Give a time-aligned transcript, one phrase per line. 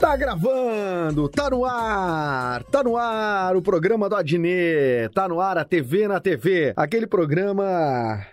[0.00, 5.58] Tá gravando, tá no ar, tá no ar o programa do Adnet, tá no ar
[5.58, 8.24] a TV na TV, aquele programa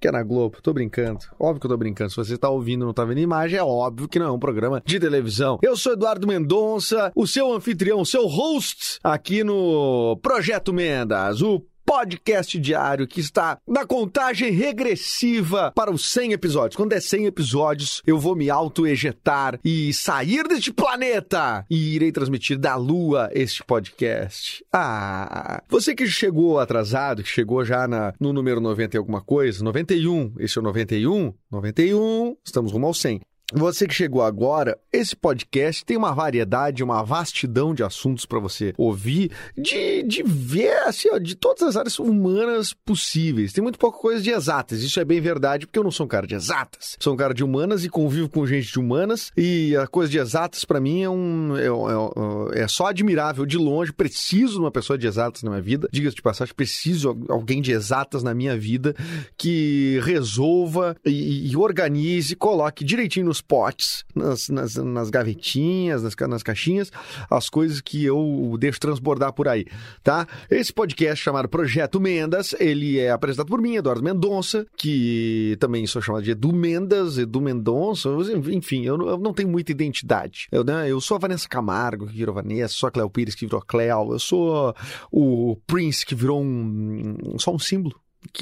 [0.00, 2.82] que é na Globo, tô brincando, óbvio que eu tô brincando, se você tá ouvindo
[2.82, 5.60] e não tá vendo imagem, é óbvio que não é um programa de televisão.
[5.62, 11.64] Eu sou Eduardo Mendonça, o seu anfitrião, o seu host aqui no Projeto Mendas, o
[11.92, 16.74] podcast diário que está na contagem regressiva para os 100 episódios.
[16.74, 22.58] Quando der 100 episódios, eu vou me auto-ejetar e sair deste planeta e irei transmitir
[22.58, 24.64] da Lua este podcast.
[24.72, 29.62] Ah, você que chegou atrasado, que chegou já na, no número 90 e alguma coisa,
[29.62, 33.20] 91, esse é o 91, 91, estamos rumo ao 100.
[33.54, 38.72] Você que chegou agora, esse podcast tem uma variedade, uma vastidão de assuntos para você
[38.78, 43.52] ouvir, de, de ver, assim, ó, de todas as áreas humanas possíveis.
[43.52, 46.08] Tem muito pouca coisa de exatas, isso é bem verdade, porque eu não sou um
[46.08, 46.96] cara de exatas.
[46.98, 50.18] Sou um cara de humanas e convivo com gente de humanas, e a coisa de
[50.18, 51.56] exatas para mim é um.
[51.56, 55.62] É, é, é só admirável de longe, preciso de uma pessoa de exatas na minha
[55.62, 55.88] vida.
[55.92, 58.94] Diga-se de passagem, preciso de alguém de exatas na minha vida
[59.36, 66.42] que resolva e, e organize, coloque direitinho nos potes, nas, nas, nas gavetinhas, nas, nas
[66.42, 66.90] caixinhas,
[67.30, 69.66] as coisas que eu deixo transbordar por aí,
[70.02, 70.26] tá?
[70.50, 76.00] Esse podcast chamado Projeto Mendas, ele é apresentado por mim, Eduardo Mendonça, que também sou
[76.02, 78.08] chamado de Edu Mendas, Edu Mendonça,
[78.50, 80.46] enfim, eu, não- eu não tenho muita identidade.
[80.50, 83.46] Eu, né, eu sou a Vanessa Camargo, que virou Vanessa, sou a Cléo Pires, que
[83.46, 84.74] virou Cléo, eu sou
[85.10, 87.94] o Prince, que virou um, só um símbolo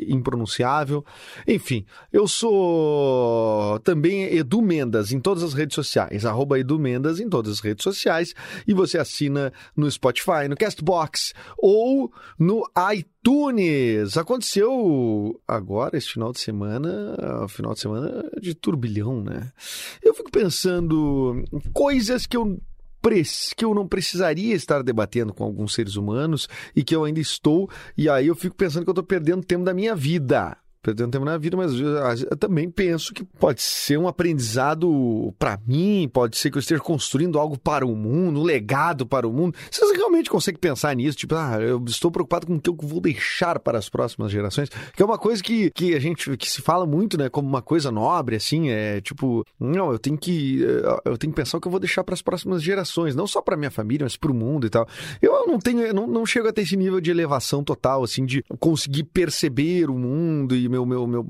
[0.06, 1.04] impronunciável.
[1.46, 7.28] Enfim, eu sou também Edu Mendas em todas as redes sociais, arroba Edu Mendas em
[7.28, 8.34] todas as redes sociais,
[8.66, 14.16] e você assina no Spotify, no Castbox ou no iTunes.
[14.16, 19.52] Aconteceu agora, esse final de semana, final de semana de turbilhão, né?
[20.02, 22.60] Eu fico pensando coisas que eu
[23.56, 27.68] que eu não precisaria estar debatendo com alguns seres humanos e que eu ainda estou,
[27.96, 30.56] e aí eu fico pensando que eu estou perdendo tempo da minha vida.
[30.82, 36.08] Perdendo tempo na vida, mas eu, também penso que pode ser um aprendizado para mim,
[36.10, 39.54] pode ser que eu esteja construindo algo para o mundo, um legado para o mundo.
[39.70, 41.18] Vocês realmente conseguem pensar nisso?
[41.18, 44.70] Tipo, ah, eu estou preocupado com o que eu vou deixar para as próximas gerações,
[44.96, 47.60] que é uma coisa que, que a gente que se fala muito, né, como uma
[47.60, 51.60] coisa nobre, assim, é tipo, não, eu tenho que eh, eu tenho que pensar o
[51.60, 54.30] que eu vou deixar para as próximas gerações, não só para minha família, mas para
[54.30, 54.88] o mundo e tal.
[55.20, 58.24] Eu não tenho, eu não, não chego a ter esse nível de elevação total, assim,
[58.24, 61.26] de conseguir perceber o mundo e meu, meu, meu,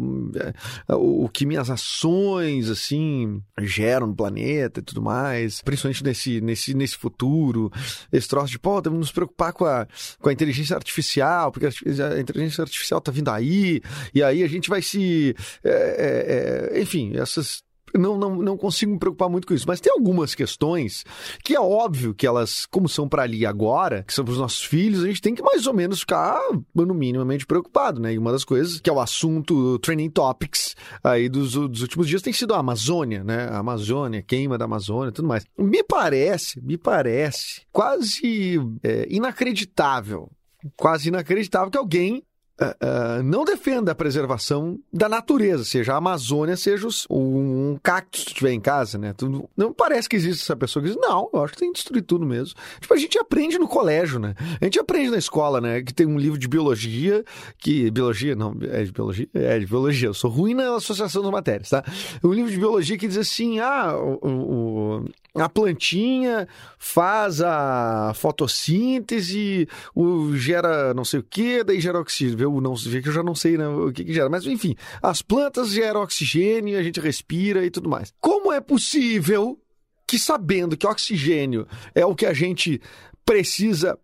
[0.89, 6.75] é, o, que minhas ações, assim, geram no planeta e tudo mais, principalmente nesse, nesse,
[6.75, 7.71] nesse futuro,
[8.13, 9.87] esse troço de, pô, temos que nos preocupar com a,
[10.21, 11.71] com a inteligência artificial, porque a
[12.11, 13.81] a inteligência artificial tá vindo aí,
[14.15, 15.35] e aí a gente vai se,
[15.65, 17.63] é, é, é, enfim, essas
[17.97, 19.65] não, não, não consigo me preocupar muito com isso.
[19.67, 21.05] Mas tem algumas questões
[21.45, 24.63] que é óbvio que elas, como são para ali agora, que são para os nossos
[24.65, 26.41] filhos, a gente tem que mais ou menos ficar,
[26.75, 28.13] no minimamente, preocupado, né?
[28.15, 32.23] E uma das coisas, que é o assunto Training Topics aí dos, dos últimos dias,
[32.23, 33.49] tem sido a Amazônia, né?
[33.51, 35.45] A Amazônia, queima da Amazônia tudo mais.
[35.59, 40.31] Me parece, me parece quase é, inacreditável,
[40.77, 42.23] quase inacreditável que alguém
[42.63, 48.25] ah, ah, não defenda a preservação da natureza, seja a Amazônia, seja os- um cactus
[48.25, 49.13] que tiver em casa, né?
[49.13, 51.77] Tu- não parece que existe essa pessoa que diz, não, eu acho que tem que
[51.79, 52.55] destruir tudo mesmo.
[52.81, 54.35] Tipo, a gente aprende no colégio, né?
[54.61, 55.83] A gente aprende na escola, né?
[55.83, 57.25] Que tem um livro de biologia,
[57.59, 57.91] que.
[57.91, 59.29] Biologia, não, é de biologia?
[59.35, 60.09] É de biologia.
[60.09, 61.85] Eu sou ruim na associação das matérias, tá?
[62.23, 65.05] Um livro de biologia que diz assim: ah, o-
[65.35, 66.49] a plantinha
[66.79, 72.41] faz a fotossíntese, o, gera não sei o que, daí gera oxigênio.
[72.41, 74.75] Eu não sei que eu já não sei né, o que, que gera, mas enfim,
[75.03, 78.13] as plantas geram oxigênio, a gente respira e tudo mais.
[78.21, 79.61] Como é possível
[80.07, 82.81] que sabendo que oxigênio é o que a gente
[83.25, 83.99] precisa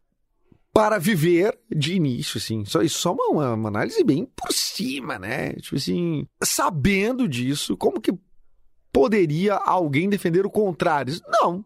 [0.72, 2.64] para viver de início, assim.
[2.64, 5.54] Só, isso só uma, uma análise bem por cima, né?
[5.54, 8.12] Tipo assim, sabendo disso, como que
[8.92, 11.14] poderia alguém defender o contrário?
[11.28, 11.64] Não.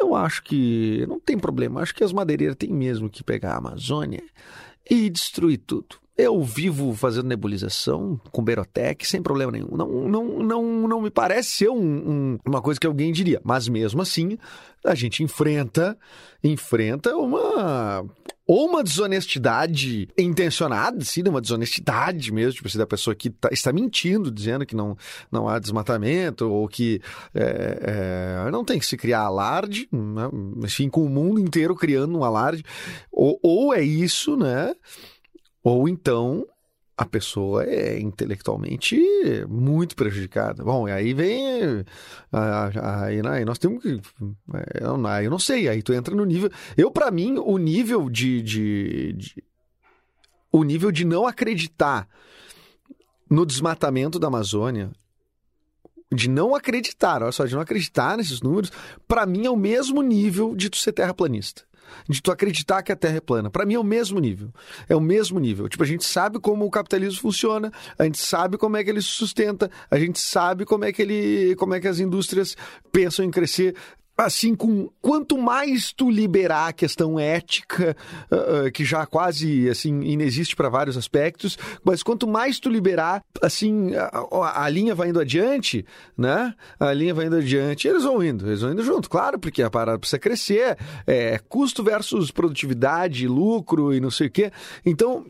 [0.00, 1.80] Eu acho que não tem problema.
[1.80, 4.22] Acho que as madeireiras têm mesmo que pegar a Amazônia
[4.88, 5.96] e destruir tudo.
[6.18, 9.68] Eu vivo fazendo nebulização com Berotec sem problema nenhum.
[9.70, 13.40] Não, não, não, não me parece ser um, um, uma coisa que alguém diria.
[13.44, 14.36] Mas mesmo assim,
[14.84, 15.96] a gente enfrenta,
[16.42, 18.04] enfrenta uma
[18.48, 23.70] ou uma desonestidade intencionada, sim, uma desonestidade mesmo, tipo assim, da pessoa que tá, está
[23.74, 24.96] mentindo, dizendo que não,
[25.30, 26.98] não há desmatamento, ou que
[27.34, 30.30] é, é, não tem que se criar alarde, né?
[30.64, 32.64] enfim, com o mundo inteiro criando um alarde,
[33.12, 34.74] ou, ou é isso, né?
[35.62, 36.46] Ou então
[36.98, 39.00] a pessoa é intelectualmente
[39.48, 40.64] muito prejudicada.
[40.64, 41.84] Bom, e aí vem.
[42.32, 44.00] Aí, aí nós temos que.
[45.04, 46.50] Aí eu não sei, aí tu entra no nível.
[46.76, 49.44] Eu, para mim, o nível de, de, de.
[50.50, 52.08] O nível de não acreditar
[53.30, 54.90] no desmatamento da Amazônia
[56.10, 58.72] de não acreditar, olha só, de não acreditar nesses números,
[59.06, 61.68] para mim é o mesmo nível de tu ser terraplanista
[62.08, 63.50] de tu acreditar que a Terra é plana.
[63.50, 64.52] Para mim é o mesmo nível.
[64.88, 65.68] É o mesmo nível.
[65.68, 69.02] Tipo, a gente sabe como o capitalismo funciona, a gente sabe como é que ele
[69.02, 72.56] se sustenta, a gente sabe como é que ele, como é que as indústrias
[72.92, 73.74] pensam em crescer
[74.18, 77.96] assim, com quanto mais tu liberar a questão ética,
[78.32, 83.94] uh, que já quase assim inexiste para vários aspectos, mas quanto mais tu liberar, assim,
[83.94, 85.86] a, a, linha vai indo adiante,
[86.16, 86.52] né?
[86.80, 89.70] A linha vai indo adiante, eles vão indo, eles vão indo junto, claro, porque a
[89.70, 90.76] parada precisa crescer,
[91.06, 94.50] é custo versus produtividade, lucro e não sei o quê.
[94.84, 95.24] Então,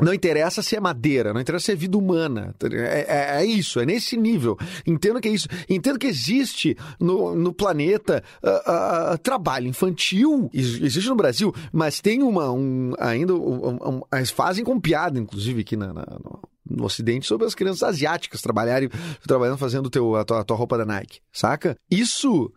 [0.00, 2.54] não interessa se é madeira, não interessa se é vida humana.
[2.64, 4.56] É, é, é, isso, é nesse nível.
[4.86, 5.48] Entendo que é isso.
[5.68, 12.22] Entendo que existe no, no planeta uh, uh, trabalho infantil, existe no Brasil, mas tem
[12.22, 12.50] uma.
[12.50, 13.34] Um, ainda.
[13.34, 14.02] Um, um,
[14.34, 16.40] fazem com piada, inclusive, aqui na, na, no,
[16.70, 18.88] no Ocidente, sobre as crianças asiáticas trabalharem,
[19.26, 21.76] trabalhando fazendo teu, a, tua, a tua roupa da Nike, saca?
[21.90, 22.50] Isso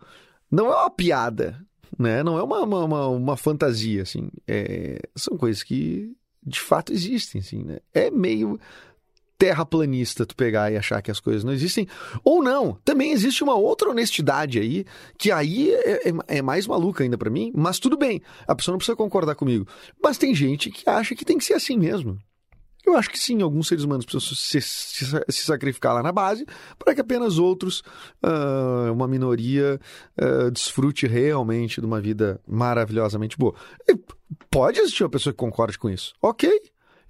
[0.50, 1.60] não é uma piada,
[1.98, 2.22] né?
[2.22, 4.30] Não é uma, uma, uma, uma fantasia, assim.
[4.48, 7.78] É, são coisas que de fato existem, assim, né?
[7.92, 8.58] É meio
[9.38, 11.86] terraplanista tu pegar e achar que as coisas não existem.
[12.24, 14.84] Ou não, também existe uma outra honestidade aí,
[15.18, 18.72] que aí é, é, é mais maluca ainda para mim, mas tudo bem, a pessoa
[18.72, 19.66] não precisa concordar comigo.
[20.02, 22.18] Mas tem gente que acha que tem que ser assim mesmo.
[22.86, 26.46] Eu acho que sim, alguns seres humanos precisam se, se, se sacrificar lá na base
[26.78, 27.80] para que apenas outros,
[28.22, 29.80] uh, uma minoria,
[30.20, 33.54] uh, desfrute realmente de uma vida maravilhosamente boa.
[33.88, 33.98] E
[34.48, 36.14] pode existir uma pessoa que concorde com isso.
[36.22, 36.48] Ok,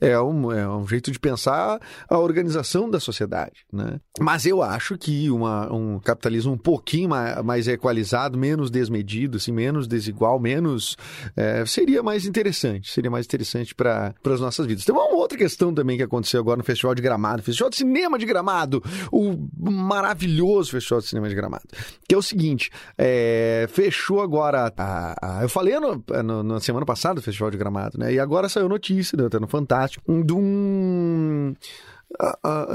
[0.00, 3.64] é um, é um jeito de pensar a organização da sociedade.
[3.72, 3.98] Né?
[4.20, 9.52] Mas eu acho que uma, um capitalismo um pouquinho mais, mais equalizado, menos desmedido, assim,
[9.52, 10.96] menos desigual, menos.
[11.37, 12.90] É, seria mais interessante.
[12.93, 14.84] Seria mais interessante para as nossas vidas.
[14.84, 18.19] Tem uma outra questão também que aconteceu agora no Festival de Gramado Festival de Cinema
[18.19, 21.64] de Gramado o maravilhoso Festival de Cinema de Gramado.
[22.08, 24.72] Que é o seguinte: é, fechou agora.
[24.76, 28.12] A, a, eu falei no, no, na semana passada do Festival de Gramado, né?
[28.12, 29.85] E agora saiu notícia, né, tá no Fantástico
[30.24, 31.54] de um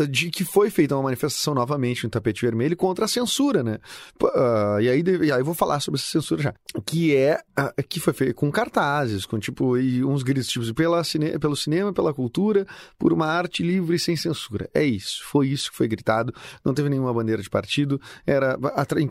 [0.09, 3.79] de que foi feita uma manifestação novamente no tapete vermelho contra a censura, né?
[4.21, 6.53] Uh, e, aí, e aí eu vou falar sobre essa censura já.
[6.85, 11.03] Que é uh, que foi feita com cartazes, com tipo, e uns gritos tipo, pela
[11.03, 12.67] cine, pelo cinema, pela cultura,
[12.99, 14.69] por uma arte livre e sem censura.
[14.73, 18.57] É isso, foi isso que foi gritado, não teve nenhuma bandeira de partido, era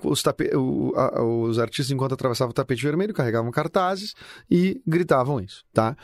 [0.04, 4.14] os, tape, o, a, os artistas, enquanto atravessavam o tapete vermelho, carregavam cartazes
[4.50, 5.96] e gritavam isso, tá?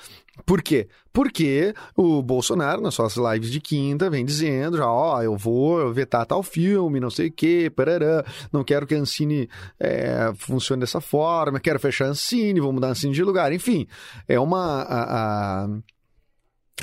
[0.44, 0.88] Por quê?
[1.12, 5.92] Porque o Bolsonaro, nas suas lives de quinta, vem dizendo já, ó, oh, eu vou
[5.92, 9.48] vetar tal filme, não sei o quê, parará, não quero que a Ancine
[9.80, 13.86] é, funcione dessa forma, quero fechar a Ancine, vou mudar a Ancine de lugar, enfim.
[14.28, 14.82] É uma...
[14.82, 15.68] A, a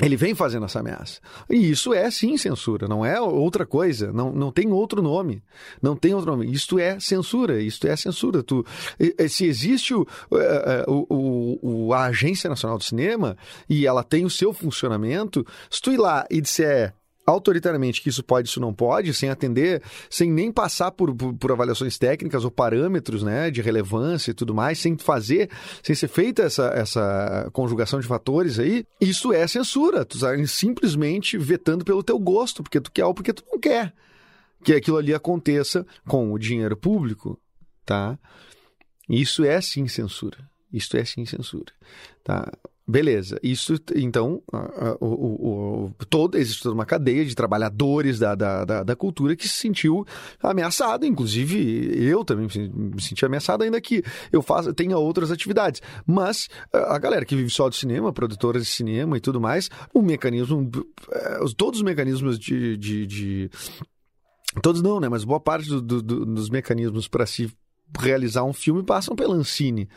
[0.02, 1.20] ele vem fazendo essa ameaça.
[1.48, 5.42] E isso é sim censura, não é outra coisa, não, não tem outro nome.
[5.80, 6.50] Não tem outro nome.
[6.50, 8.42] Isto é censura, isto é censura.
[8.42, 8.64] Tu,
[9.28, 10.04] se existe o,
[10.88, 13.36] o, o, a Agência Nacional do Cinema
[13.68, 16.92] e ela tem o seu funcionamento, se tu ir lá e disser
[17.26, 21.52] autoritariamente que isso pode, isso não pode, sem atender, sem nem passar por, por, por,
[21.52, 25.50] avaliações técnicas ou parâmetros né, de relevância e tudo mais, sem fazer,
[25.82, 30.04] sem ser feita essa, essa conjugação de fatores aí, isso é censura.
[30.04, 33.92] Tu está simplesmente vetando pelo teu gosto, porque tu quer ou porque tu não quer
[34.62, 37.38] que aquilo ali aconteça com o dinheiro público,
[37.84, 38.18] tá?
[39.08, 40.38] Isso é sim censura.
[40.72, 41.72] Isso é sim censura,
[42.24, 42.50] tá?
[42.86, 44.42] Beleza, isso então
[45.00, 49.34] o, o, o, todo, existe toda uma cadeia de trabalhadores da, da, da, da, cultura
[49.34, 50.04] que se sentiu
[50.42, 55.80] ameaçado, inclusive eu também me senti ameaçado, ainda que eu faça, tenha outras atividades.
[56.06, 60.02] Mas a galera que vive só do cinema, produtoras de cinema e tudo mais, o
[60.02, 60.70] mecanismo,
[61.10, 63.50] é, todos os mecanismos de, de, de
[64.62, 65.08] Todos não, né?
[65.08, 67.50] Mas boa parte do, do, dos mecanismos para se
[67.98, 69.88] realizar um filme passam pela Ancine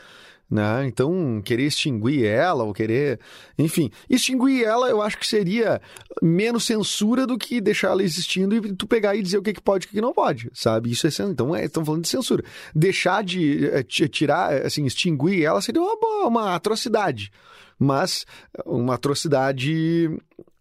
[0.49, 0.85] né?
[0.87, 3.19] Então, querer extinguir ela ou querer,
[3.57, 5.81] enfim, extinguir ela eu acho que seria
[6.21, 9.61] menos censura do que deixar ela existindo e tu pegar e dizer o que, que
[9.61, 10.91] pode e o que não pode, sabe?
[10.91, 12.43] Isso é então é, estão falando de censura.
[12.73, 17.31] Deixar de ti- tirar, assim, extinguir ela seria uma, uma atrocidade,
[17.77, 18.25] mas
[18.65, 20.09] uma atrocidade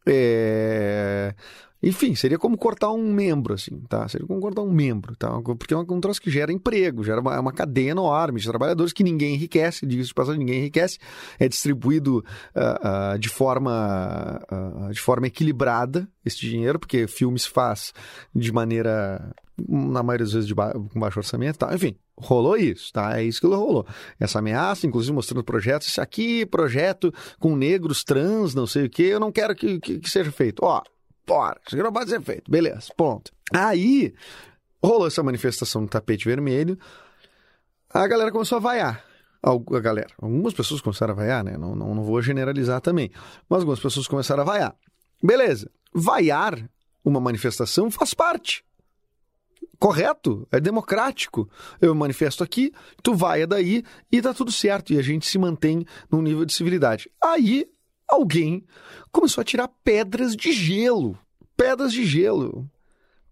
[0.06, 1.34] é,
[1.82, 4.08] enfim, seria como cortar um membro, assim, tá?
[4.08, 5.30] Seria como cortar um membro, tá?
[5.42, 8.92] Porque é um troço que gera emprego, gera uma, é uma cadeia enorme de trabalhadores
[8.92, 10.98] que ninguém enriquece, diga-se de passagem, ninguém enriquece,
[11.38, 17.48] é distribuído ah, ah, de, forma, ah, de forma equilibrada esse dinheiro, porque filme se
[17.48, 17.92] faz
[18.34, 19.32] de maneira,
[19.68, 21.74] na maioria das vezes, de ba com baixo orçamento, tá?
[21.74, 23.20] Enfim, rolou isso, tá?
[23.20, 23.86] É isso que rolou.
[24.18, 29.04] Essa ameaça, inclusive mostrando projetos, esse aqui, projeto com negros, trans, não sei o quê,
[29.04, 30.64] eu não quero que, que, que seja feito.
[30.64, 30.82] Ó,
[31.66, 32.50] isso aqui não pode ser feito.
[32.50, 33.32] Beleza, ponto.
[33.52, 34.14] Aí,
[34.82, 36.78] rolou essa manifestação no tapete vermelho,
[37.90, 39.04] a galera começou a vaiar.
[39.42, 41.56] A galera, algumas pessoas começaram a vaiar, né?
[41.56, 43.10] Não, não, não vou generalizar também,
[43.48, 44.76] mas algumas pessoas começaram a vaiar.
[45.22, 46.68] Beleza, vaiar
[47.04, 48.64] uma manifestação faz parte.
[49.78, 51.48] Correto, é democrático.
[51.80, 54.92] Eu manifesto aqui, tu vaia daí e tá tudo certo.
[54.92, 57.10] E a gente se mantém num nível de civilidade.
[57.22, 57.66] Aí,
[58.08, 58.64] alguém
[59.12, 61.18] começou a tirar pedras de gelo.
[61.56, 62.68] Pedras de gelo.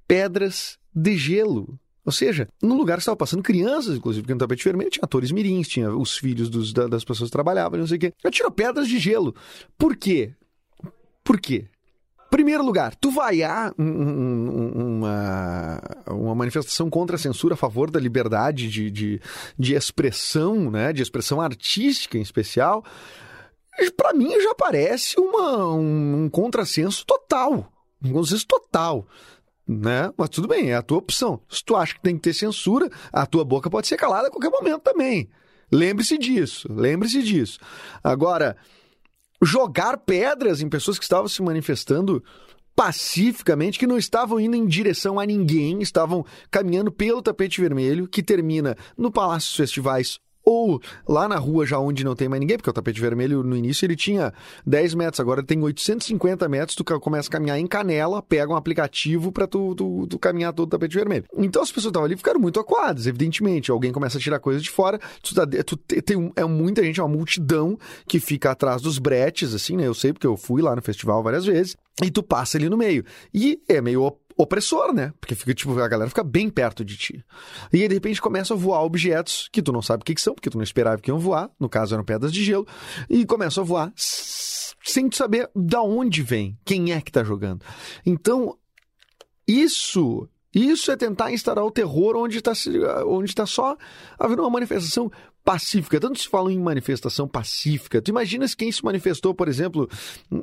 [0.07, 1.78] Pedras de gelo.
[2.04, 5.66] Ou seja, no lugar estava passando crianças, inclusive, porque no tapete vermelho tinha atores mirins,
[5.66, 8.12] tinha os filhos dos- da- das pessoas que trabalhavam, não sei o quê.
[8.23, 9.35] Eu tiro pedras de gelo.
[9.78, 10.35] Por quê?
[11.23, 11.64] Por quê?
[12.31, 17.99] Primeiro lugar, tu vaiar um- um- uma, uma manifestação contra a censura a favor da
[18.00, 19.21] liberdade de, de,
[19.59, 20.93] de expressão, né?
[20.93, 22.85] De expressão artística em especial,
[23.97, 27.73] para mim já parece uma, um, um contrassenso total.
[28.02, 29.07] Um contrassenso total.
[29.66, 30.12] Né?
[30.16, 31.40] Mas tudo bem, é a tua opção.
[31.49, 34.31] Se tu acha que tem que ter censura, a tua boca pode ser calada a
[34.31, 35.28] qualquer momento também.
[35.73, 37.59] Lembre-se disso, lembre-se disso.
[38.02, 38.57] Agora,
[39.43, 42.23] jogar pedras em pessoas que estavam se manifestando
[42.76, 48.23] pacificamente, que não estavam indo em direção a ninguém, estavam caminhando pelo tapete vermelho, que
[48.23, 52.57] termina no Palácio dos Festivais ou lá na rua já onde não tem mais ninguém,
[52.57, 54.33] porque o tapete vermelho no início ele tinha
[54.67, 59.33] 10 metros, agora tem 850 metros, tu começa a caminhar em canela, pega um aplicativo
[59.33, 61.25] pra tu, tu, tu caminhar todo o tapete vermelho.
[61.37, 63.71] Então as pessoas estavam ali ficaram muito acuadas, evidentemente.
[63.71, 67.01] Alguém começa a tirar coisas de fora, tu, tá, tu te- tem é muita gente,
[67.01, 69.87] é uma multidão que fica atrás dos bretes, assim, né?
[69.87, 72.77] Eu sei porque eu fui lá no festival várias vezes, e tu passa ali no
[72.77, 73.05] meio.
[73.33, 75.12] E é meio opressor, né?
[75.21, 77.25] Porque fica, tipo, a galera fica bem perto de ti.
[77.73, 80.21] E aí, de repente, começam a voar objetos que tu não sabe o que, que
[80.21, 81.50] são, porque tu não esperava que iam voar.
[81.59, 82.67] No caso, eram pedras de gelo.
[83.09, 87.64] E começam a voar sem tu saber da onde vem, quem é que tá jogando.
[88.05, 88.57] Então,
[89.47, 90.29] isso.
[90.55, 92.53] Isso é tentar instaurar o terror onde está
[93.07, 93.76] onde tá só
[94.17, 95.11] havendo uma manifestação
[95.45, 96.01] pacífica.
[96.01, 98.01] Tanto se fala em manifestação pacífica.
[98.01, 99.89] Tu imaginas quem se manifestou, por exemplo,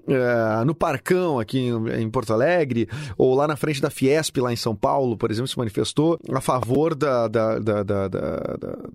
[0.07, 4.55] eh, no Parcão, aqui em, Porto Alegre, ou lá na frente da Fiesp, lá em
[4.55, 8.89] São Paulo, por exemplo, se manifestou a favor da- da- da- da- da-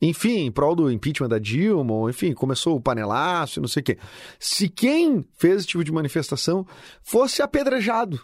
[0.00, 3.98] enfim, em prol do impeachment da Dilma, enfim, começou o panelaço não sei o quê.
[4.38, 6.66] Se quem fez esse tipo de manifestação
[7.02, 8.20] fosse apedrejado.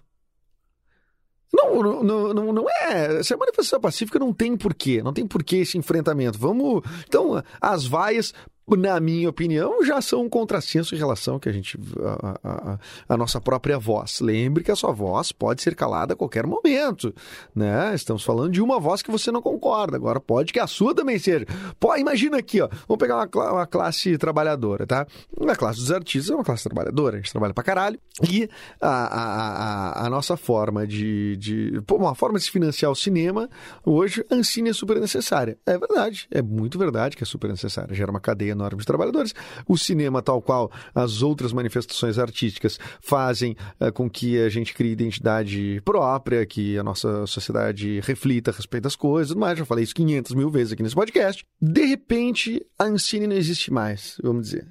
[1.55, 3.23] Não, não, não, não- é.
[3.23, 5.03] Se é manifestação pacífica, não tem porquê.
[5.03, 6.39] Não tem porquê esse enfrentamento.
[6.39, 6.83] Vamos.
[7.07, 8.33] Então, as vaias,
[8.77, 11.79] na minha opinião, já são um contrassenso em relação que a gente.
[12.03, 14.21] a, a- a- nossa própria voz.
[14.21, 17.15] Lembre que a sua voz pode ser calada a qualquer momento.
[17.55, 17.95] Né?
[17.95, 19.97] Estamos falando de uma voz que você não concorda.
[19.97, 21.47] Agora, pode que a sua também seja.
[21.79, 22.69] Pô, imagina aqui, ó.
[22.89, 25.07] Vamos pegar uma, uma classe trabalhadora, tá?
[25.49, 27.17] A classe dos artistas é uma classe trabalhadora.
[27.17, 27.99] A gente trabalha pra caralho.
[28.29, 28.49] E
[28.81, 31.37] a, a nossa forma de.
[31.37, 33.49] de pô, uma forma de se financiar o cinema,
[33.85, 35.57] hoje, a Ancine é super necessária.
[35.67, 36.27] É verdade.
[36.31, 37.95] É muito verdade que é super necessária.
[37.95, 39.35] Gera uma cadeia enorme de trabalhadores.
[39.67, 44.93] O cinema, tal qual as outras manifestações artísticas, fazem eh, com que a gente crie
[44.93, 49.59] identidade própria, que a nossa sociedade reflita a respeito das coisas, mais.
[49.59, 51.45] Já falei isso 500 mil vezes aqui nesse podcast.
[51.61, 54.69] De repente, a Ancine não existe mais, vamos dizer.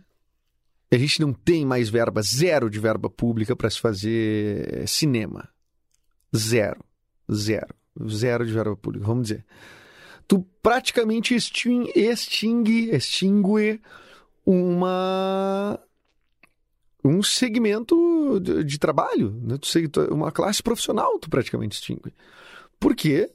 [0.93, 5.47] A gente não tem mais verba, zero de verba pública para se fazer cinema.
[6.35, 6.83] Zero.
[7.31, 7.73] Zero.
[8.09, 9.45] Zero de verba pública, vamos dizer.
[10.31, 13.81] Tu praticamente extin- extingue, extingue
[14.45, 15.77] uma
[17.03, 19.57] um segmento de, de trabalho, né?
[19.57, 22.13] Tu- uma classe profissional tu praticamente extingue.
[22.79, 23.29] Por quê?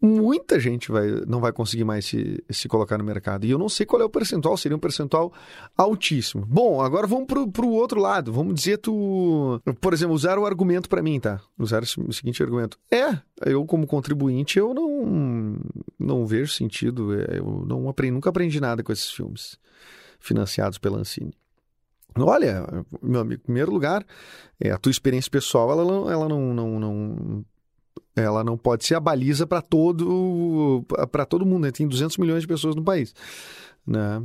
[0.00, 3.44] Muita gente vai, não vai conseguir mais se, se colocar no mercado.
[3.44, 5.32] E eu não sei qual é o percentual, seria um percentual
[5.76, 6.46] altíssimo.
[6.46, 8.32] Bom, agora vamos pro, pro outro lado.
[8.32, 11.40] Vamos dizer tu, por exemplo, usar o argumento para mim, tá?
[11.58, 12.78] Usar o seguinte argumento.
[12.90, 15.58] É, eu como contribuinte, eu não,
[15.98, 19.58] não vejo sentido, é, eu não aprendi, nunca aprendi nada com esses filmes
[20.18, 21.34] financiados pela Ancine.
[22.18, 22.66] Olha,
[23.02, 24.04] meu amigo, em primeiro lugar,
[24.58, 27.44] é, a tua experiência pessoal, ela, ela não, não, não,
[28.16, 31.62] ela não pode ser a baliza para todo para todo mundo.
[31.64, 31.70] né?
[31.70, 33.14] Tem 200 milhões de pessoas no país,
[33.86, 34.22] né?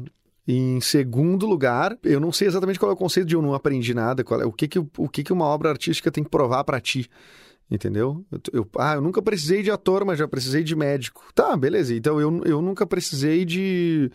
[0.47, 3.95] Em segundo lugar, eu não sei exatamente qual é o conceito de eu não aprendi
[3.95, 6.63] nada, qual é, o que que, o que que uma obra artística tem que provar
[6.63, 7.09] para ti.
[7.71, 8.23] Entendeu?
[8.31, 11.23] Eu, eu- ah, eu nunca precisei de ator, mas já precisei de médico.
[11.33, 11.95] Tá, beleza.
[11.95, 14.11] Então eu, eu nunca precisei de.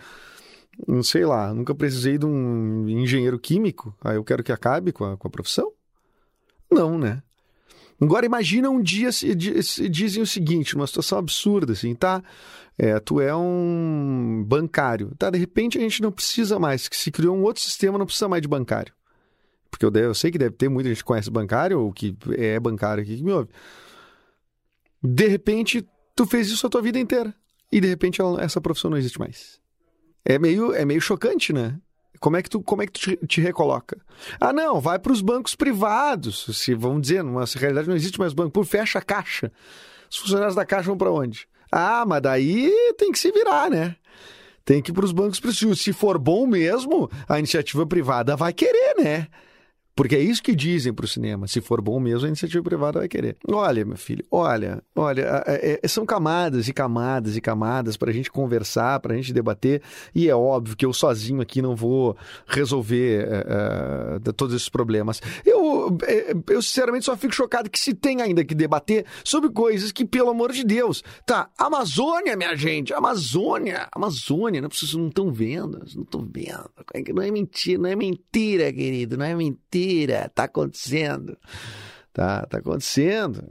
[0.86, 3.92] não sei lá, nunca precisei de um engenheiro químico.
[4.04, 5.72] Aí eu quero que acabe com a, com a profissão?
[6.70, 7.20] Não, né?
[8.00, 12.22] Agora imagina um dia se, se dizem o seguinte, numa situação absurda, assim, tá?
[12.78, 15.12] É, tu é um bancário.
[15.18, 18.06] Tá, de repente a gente não precisa mais, que se criou um outro sistema, não
[18.06, 18.94] precisa mais de bancário.
[19.70, 22.58] Porque eu, eu sei que deve ter muita gente que conhece bancário, ou que é
[22.58, 23.50] bancário aqui que me ouve.
[25.02, 27.34] De repente, tu fez isso a tua vida inteira.
[27.70, 29.60] E de repente ela- essa profissão não existe mais.
[30.24, 31.78] É meio, é meio chocante, né?
[32.20, 33.98] Como é que tu, como é que tu te, te recoloca?
[34.38, 36.46] Ah, não, vai para os bancos privados.
[36.52, 39.50] Se vamos dizer, numa realidade não existe mais banco, por fecha a caixa.
[40.10, 41.48] Os funcionários da caixa vão para onde?
[41.72, 43.96] Ah, mas daí tem que se virar, né?
[44.66, 45.80] Tem que ir para os bancos privados.
[45.80, 49.26] Se for bom mesmo, a iniciativa privada vai querer, né?
[50.00, 51.46] Porque é isso que dizem para o cinema.
[51.46, 53.36] Se for bom mesmo, a iniciativa privada vai querer.
[53.46, 58.12] Olha, meu filho, olha, olha, é- é- são camadas e camadas e camadas para a
[58.14, 59.82] gente conversar, para a gente debater.
[60.14, 62.16] E é óbvio que eu sozinho aqui não vou
[62.46, 65.20] resolver é, é, todos esses problemas.
[65.44, 69.92] Eu, é, eu, sinceramente, só fico chocado que se tem ainda que debater sobre coisas
[69.92, 71.50] que, pelo amor de Deus, tá?
[71.58, 76.70] Amazônia, minha gente, Amazônia, Amazônia, não, vocês não estão vendo, não estão vendo.
[77.14, 79.89] Não é mentira, não é mentira, querido, não é mentira,
[80.34, 81.36] tá acontecendo.
[82.12, 83.44] Tá, tá acontecendo.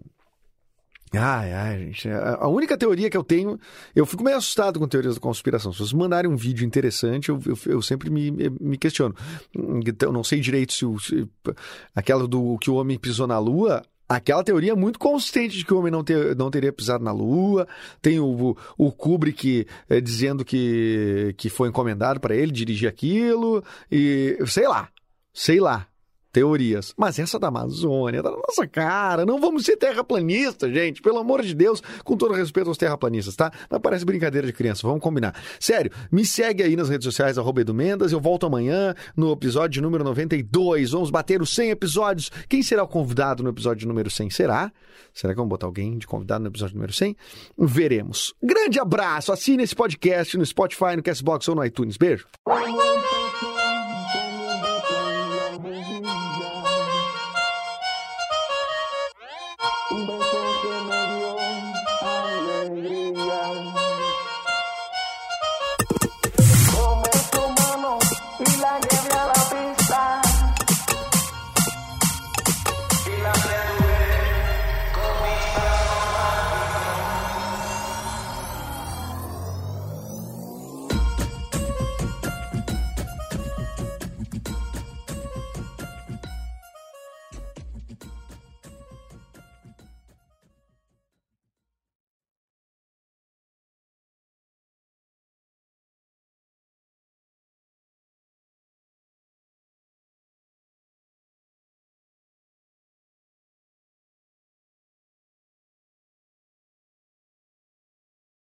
[1.11, 2.07] Ai, ai, gente.
[2.09, 3.59] A única teoria que eu tenho.
[3.95, 5.71] Eu fico meio assustado com teorias da conspiração.
[5.71, 9.15] Se vocês mandarem um vídeo interessante, eu, eu, eu sempre me, me questiono.
[9.55, 11.27] Então, não sei direito se, o, se
[11.95, 13.83] aquela do que o homem pisou na lua.
[14.07, 17.11] Aquela teoria é muito consistente de que o homem não, ter, não teria pisado na
[17.11, 17.67] Lua.
[18.01, 23.63] Tem o, o, o Kubrick eh, dizendo que, que foi encomendado para ele dirigir aquilo.
[23.91, 24.89] E sei lá,
[25.31, 25.85] sei lá
[26.31, 26.93] teorias.
[26.97, 29.25] Mas essa da Amazônia, tá na nossa cara.
[29.25, 31.01] Não vamos ser terraplanistas, gente.
[31.01, 33.51] Pelo amor de Deus, com todo respeito aos terraplanistas, tá?
[33.69, 35.35] Mas parece brincadeira de criança, vamos combinar.
[35.59, 38.11] Sério, me segue aí nas redes sociais, arroba Edu Mendas.
[38.11, 40.91] Eu volto amanhã no episódio número 92.
[40.91, 42.31] Vamos bater os 100 episódios.
[42.47, 44.29] Quem será o convidado no episódio número 100?
[44.29, 44.71] Será?
[45.13, 47.15] Será que vamos botar alguém de convidado no episódio número 100?
[47.57, 48.33] Veremos.
[48.41, 49.31] Grande abraço.
[49.31, 51.97] Assine esse podcast no Spotify, no Castbox ou no iTunes.
[51.97, 52.27] Beijo.